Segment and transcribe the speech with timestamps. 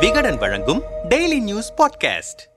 [0.00, 2.54] விகடன் வழங்கும் daily news podcast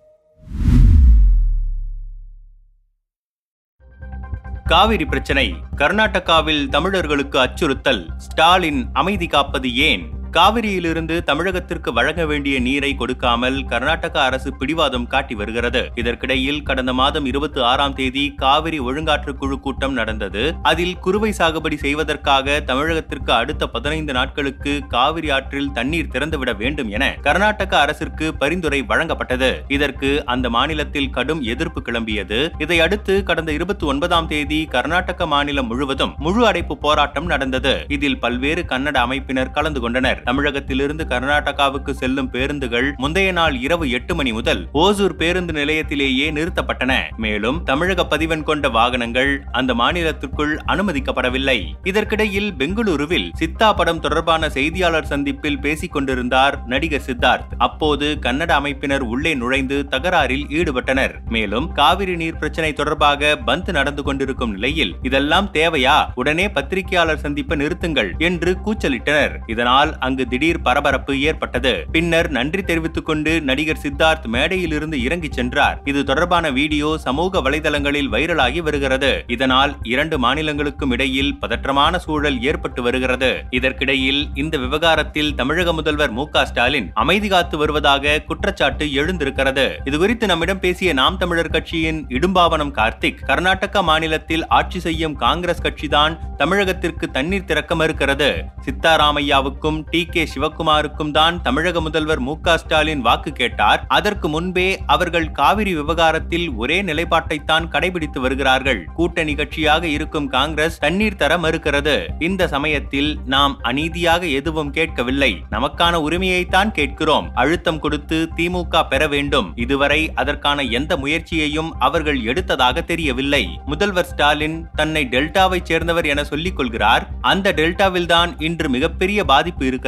[4.66, 5.54] Kaveri பிரச்சனை.
[5.76, 8.10] கர்நாடகாவில் தமிழர்களுக்கு அச்சுறுத்தல்.
[8.18, 10.19] ஸ்டாலின் அமைதி காப்பது ஏன்?
[10.32, 15.92] காவிரியிலிருந்து தமிழகத்திற்கு வழங்க வேண்டிய நீரை கொடுக்காமல் கர்நாடக அரசு பிடிவாதம் காட்டி வருகிறது.
[15.96, 20.54] இதற்கிடையில் கடந்த மாதம் இருபத்தி ஆறாம் தேதி காவிரி ஒழுங்காற்று குழு கூட்டம் நடந்தது.
[20.64, 27.80] அதில் குறுவை சாகுபடி செய்வதற்காக தமிழகத்திற்கு அடுத்த பதினைந்து நாட்களுக்கு காவிரி ஆற்றில் தண்ணீர் திறந்துவிட வேண்டும் என கர்நாடக
[27.80, 29.52] அரசிற்கு பரிந்துரை வழங்கப்பட்டது.
[29.68, 32.62] இதற்கு அந்த மாநிலத்தில் கடும் எதிர்ப்பு கிளம்பியது.
[32.62, 37.86] இதையடுத்து கடந்த இருபத்தி ஒன்பதாம் தேதி கர்நாடக மாநிலம் முழுவதும் முழு அடைப்பு போராட்டம் நடந்தது.
[37.88, 40.19] இதில் பல்வேறு கன்னட அமைப்பினர் கலந்து கொண்டனர்.
[40.24, 46.94] தமிழகத்திலிருந்து கர்நாடகாவுக்கு செல்லும் பேருந்துகள் முந்தைய நாள் இரவு எட்டு மணி முதல் ஓசூர் பேருந்து நிலையத்திலேயே நிறுத்தப்பட்டன.
[47.18, 51.66] மேலும் தமிழக பதிவெண் கொண்ட வாகனங்கள் அந்த மாநிலத்திற்குள் அனுமதிக்கப்படவில்லை.
[51.84, 57.48] இதற்கிடையில் பெங்களூருவில் சித்தா படம் தொடர்பான செய்தியாளர் சந்திப்பில் பேசிக் கொண்டிருந்தார் நடிகர் சித்தார்த்.
[57.58, 61.14] அப்போது கன்னட அமைப்பினர் உள்ளே நுழைந்து தகராறில் ஈடுபட்டனர்.
[61.30, 66.06] மேலும் காவிரி நீர் பிரச்சனை தொடர்பாக பந்த் நடந்து கொண்டிருக்கும் நிலையில் இதெல்லாம் தேவையா?
[66.16, 69.38] உடனே பத்திரிகையாளர் சந்திப்பை நிறுத்துங்கள் என்று கூச்சலிட்டனர்.
[69.48, 71.74] இதனால் அங்கு திடீர் பரபரப்பு ஏற்பட்டது.
[71.92, 75.82] பின்னர் நன்றி தெரிவித்துக் கொண்டு நடிகர் சித்தார்த் மேடையிலிருந்து இறங்கி சென்றார்.
[75.86, 79.12] இது தொடர்பான வீடியோ சமூக வலைதளங்களில் வைரலாகி வருகிறது.
[79.28, 83.32] இதனால் இரண்டு மாநிலங்களுக்கும் இடையில் பதற்றமான சூழல் ஏற்பட்டு வருகிறது.
[83.50, 89.66] இதற்கிடையில் இந்த விவகாரத்தில் தமிழக முதல்வர் மு ஸ்டாலின் அமைதி காத்து வருவதாக குற்றச்சாட்டு எழுந்திருக்கிறது.
[89.86, 97.06] இதுகுறித்து நம்மிடம் பேசிய நாம் தமிழர் கட்சியின் இடும்பாவனம் கார்த்திக் கர்நாடக மாநிலத்தில் ஆட்சி செய்யும் காங்கிரஸ் கட்சிதான் தமிழகத்திற்கு
[97.12, 98.30] தண்ணீர் திறக்க மறுக்கிறது.
[98.66, 99.99] சித்தாராமையாவுக்கும் டி.
[100.00, 103.80] டி கே சிவக்குமாருக்கும் தான் தமிழக முதல்வர் மு ஸ்டாலின் வாக்கு கேட்டார்.
[103.88, 108.80] அதற்கு முன்பே அவர்கள் காவிரி விவகாரத்தில் ஒரே நிலைப்பாட்டைத்தான் கடைபிடித்து வருகிறார்கள்.
[108.98, 111.96] கூட்டணி கட்சியாக இருக்கும் காங்கிரஸ் தண்ணீர் தர மறுக்கிறது.
[112.20, 115.32] இந்த சமயத்தில் நாம் அநீதியாக எதுவும் கேட்கவில்லை.
[115.56, 117.28] நமக்கான உரிமையைத்தான் கேட்கிறோம்.
[117.34, 119.50] அழுத்தம் கொடுத்து திமுக பெற வேண்டும்.
[119.66, 123.44] இதுவரை அதற்கான எந்த முயற்சியையும் அவர்கள் எடுத்ததாக தெரியவில்லை.
[123.66, 127.06] முதல்வர் ஸ்டாலின் தன்னை டெல்டாவை சேர்ந்தவர் என சொல்லிக் கொள்கிறார்.
[127.34, 129.88] அந்த டெல்டாவில் தான் இன்று மிகப்பெரிய பாதிப்பு இருக்கிறது.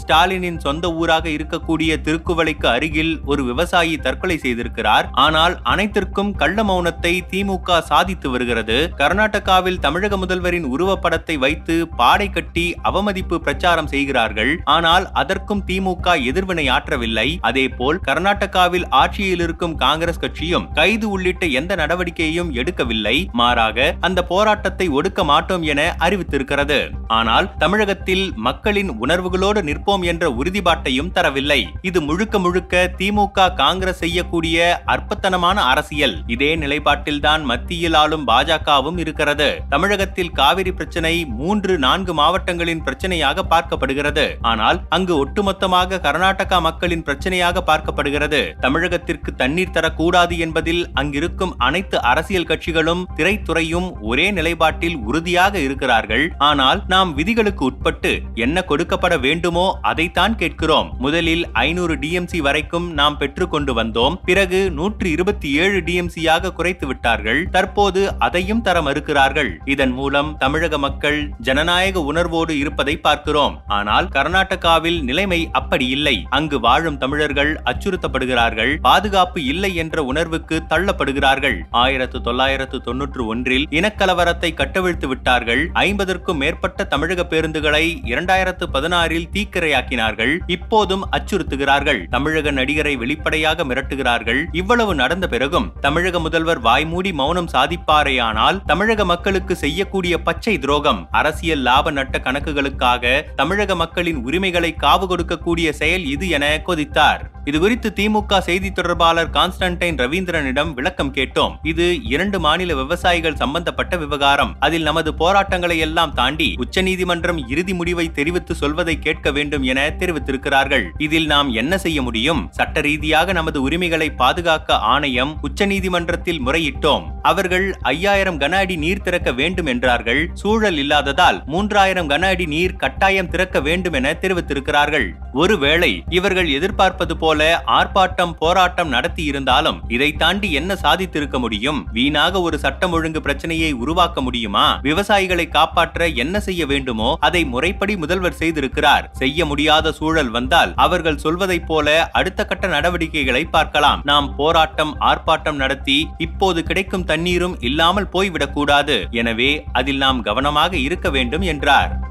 [0.00, 5.06] ஸ்டாலினின் சொந்த ஊராக இருக்கக்கூடிய திருக்குவளைக்கு அருகில் ஒரு விவசாயி தற்கொலை செய்திருக்கிறார்.
[5.26, 8.78] ஆனால் அனைத்திற்கும் கள்ள மௌனத்தை திமுக சாதித்து வருகிறது.
[9.00, 14.52] கர்நாடகாவில் தமிழக முதல்வரின் உருவப்படத்தை வைத்து பாடை கட்டி அவமதிப்பு பிரச்சாரம் செய்கிறார்கள்.
[14.76, 17.28] ஆனால் அதற்கும் திமுக எதிர்வினை ஆற்றவில்லை.
[17.40, 23.16] அதேபோல் கர்நாடகாவில் ஆட்சியில் இருக்கும் காங்கிரஸ் கட்சியும் கைது உள்ளிட்ட எந்த நடவடிக்கையையும் எடுக்கவில்லை.
[23.40, 26.78] மாறாக அந்த போராட்டத்தை ஒடுக்க மாட்டோம் என அறிவித்திருக்கிறது.
[27.18, 28.90] ஆனால் தமிழகத்தில் மக்களின்
[29.38, 31.58] உணர்வுகளோடு நிற்போம் என்ற உறுதிப்பாட்டையும் தரவில்லை.
[31.88, 34.56] இது முழுக்க முழுக்க திமுக காங்கிரஸ் செய்யக்கூடிய
[34.94, 36.16] அற்பத்தனமான அரசியல்.
[36.34, 39.48] இதே நிலைப்பாட்டில்தான் மத்தியில் ஆளும் பாஜகவும் இருக்கிறது.
[39.74, 44.26] தமிழகத்தில் காவிரி பிரச்சனை மூன்று நான்கு மாவட்டங்களின் பிரச்சனையாக பார்க்கப்படுகிறது.
[44.52, 48.42] ஆனால் அங்கு ஒட்டுமொத்தமாக கர்நாடகா மக்களின் பிரச்சனையாக பார்க்கப்படுகிறது.
[48.64, 56.26] தமிழகத்திற்கு தண்ணீர் தரக்கூடாது என்பதில் அங்கிருக்கும் அனைத்து அரசியல் கட்சிகளும் திரைத்துறையும் ஒரே நிலைப்பாட்டில் உறுதியாக இருக்கிறார்கள்.
[56.50, 58.14] ஆனால் நாம் விதிகளுக்கு உட்பட்டு
[58.46, 60.90] என்ன கொடுக்கப்பட வேண்டுமோ அதைத்தான் கேட்கிறோம்.
[61.06, 64.16] முதலில் ஐநூறு டிஎம்சி வரைக்கும் நாம் பெற்றுக்கொண்டு வந்தோம்.
[64.28, 67.40] பிறகு நூற்றி இருபத்தி ஏழு டிஎம்சியாக குறைத்து விட்டார்கள்.
[67.56, 69.50] தற்போது அதையும் தர மறுக்கிறார்கள்.
[69.74, 73.54] இதன் மூலம் தமிழக மக்கள் ஜனநாயக உணர்வோடு இருப்பதை பார்க்கிறோம்.
[73.78, 76.14] ஆனால் கர்நாடகாவில் நிலைமை அப்படி இல்லை.
[76.36, 78.72] அங்கு வாழும் தமிழர்கள் அச்சுறுத்தப்படுகிறார்கள்.
[78.88, 81.56] பாதுகாப்பு இல்லை என்ற உணர்வுக்கு தள்ளப்படுகிறார்கள்.
[81.82, 85.62] ஆயிரத்து தொள்ளாயிரத்து தொன்னூற்று ஒன்றில் இனக்கலவரத்தை கட்டவிழ்த்து விட்டார்கள்.
[85.86, 92.08] ஐம்பதற்கும் மேற்பட்ட தமிழக பேருந்துகளை இரண்டாயிரத்து பதினாறில் தீக்கிரையாக்கினார்கள் இப்போதும் அச்சுறுத்துகிறார்கள்.
[92.10, 94.40] தமிழக நடிகரை வெளிப்படையாக மிரட்டுகிறார்கள்.
[94.52, 101.90] இவ்வளவு நடந்த பிறகும் தமிழக முதல்வர் வாய்மூடி மௌனம் சாதிப்பாரேயானால் தமிழக மக்களுக்கு செய்யக்கூடிய பச்சை துரோகம் அரசியல் லாப
[101.90, 107.22] நட்ட கணக்குகளுக்காக தமிழக மக்களின் உரிமைகளை காவு கொடுக்கக்கூடிய செயல் இது என கொதித்தார்.
[107.48, 111.52] இது குறித்து திமுக செய்தி தொடர்பாளர் கான்ஸ்டன்டைன் ரவீந்திரனிடம் விளக்கம் கேட்டோம்.
[111.62, 114.56] இது இரண்டு மாநில விவசாயிகள் சம்பந்தப்பட்ட விவகாரம்.
[114.58, 120.84] அதில் நமது போராட்டங்களை எல்லாம் தாண்டி உச்சநீதிமன்றம் இறுதி முடிவை தெரிவித்து சொல்வதை கேட்க வேண்டும் என தெரிவித்திருக்கிறார்கள்.
[120.98, 122.48] இதில் நாம் என்ன செய்ய முடியும்?
[122.50, 127.06] சட்ட ரீதியாக நமது உரிமைகளை பாதுகாக்க ஆணையம் உச்சநீதிமன்றத்தில் முறையிட்டோம்.
[127.30, 130.22] அவர்கள் ஐயாயிரம் கன அடி நீர் திறக்க வேண்டும் என்றார்கள்.
[130.34, 135.06] சூழல் இல்லாததால் மூன்றாயிரம் கன அடி நீர் கட்டாயம் திறக்க வேண்டும் என தெரிவித்திருக்கிறார்கள்.
[135.32, 137.40] ஒருவேளை இவர்கள் எதிர்பார்ப்பது போல
[137.78, 141.80] ஆர்ப்பாட்டம் போராட்டம் நடத்தி இருந்தாலும் இதை தாண்டி என்ன சாதித்திருக்க முடியும்?
[141.92, 144.66] வீணாக ஒரு சட்டம் ஒழுங்கு பிரச்சனையை உருவாக்க முடியுமா?
[144.82, 149.06] விவசாயிகளை காப்பாற்ற என்ன செய்ய வேண்டுமோ அதை முறைப்படி முதல்வர் செய்திருக்கிறார்.
[149.22, 151.86] செய்ய முடியாத சூழல் வந்தால் அவர்கள் சொல்வதைப் போல
[152.20, 154.02] அடுத்த கட்ட நடவடிக்கைகளை பார்க்கலாம்.
[154.04, 159.10] நாம் போராட்டம் ஆர்ப்பாட்டம் நடத்தி இப்போது கிடைக்கும் தண்ணீரும் இல்லாமல் போய்விடக்கூடாது.
[159.10, 162.07] எனவே அதில் நாம் கவனமாக இருக்க வேண்டும் என்றார்.